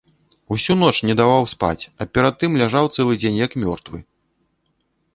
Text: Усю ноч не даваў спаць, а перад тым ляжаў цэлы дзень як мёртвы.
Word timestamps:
Усю 0.53 0.77
ноч 0.83 0.93
не 1.09 1.15
даваў 1.19 1.43
спаць, 1.53 1.83
а 2.01 2.09
перад 2.13 2.33
тым 2.41 2.51
ляжаў 2.65 2.85
цэлы 2.97 3.13
дзень 3.23 3.41
як 3.45 3.51
мёртвы. 3.69 3.97